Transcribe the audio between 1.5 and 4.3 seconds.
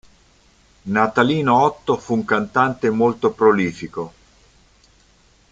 Otto fu un cantante molto prolifico.